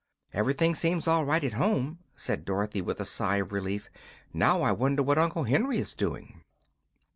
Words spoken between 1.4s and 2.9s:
at home," said Dorothy,